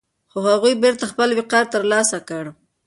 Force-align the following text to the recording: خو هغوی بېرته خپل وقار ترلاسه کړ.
خو 0.31 0.37
هغوی 0.49 0.73
بېرته 0.83 1.03
خپل 1.11 1.29
وقار 1.39 1.65
ترلاسه 1.73 2.17
کړ. 2.29 2.43